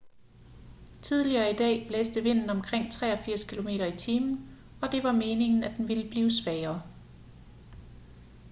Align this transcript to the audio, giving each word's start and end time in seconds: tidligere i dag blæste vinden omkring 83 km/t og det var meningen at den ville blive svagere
tidligere 1.01 1.53
i 1.53 1.55
dag 1.55 1.85
blæste 1.87 2.21
vinden 2.23 2.49
omkring 2.49 2.91
83 2.91 3.43
km/t 3.43 4.07
og 4.81 4.91
det 4.91 5.03
var 5.03 5.11
meningen 5.11 5.63
at 5.63 5.77
den 5.77 5.87
ville 5.87 6.09
blive 6.09 6.31
svagere 6.31 6.81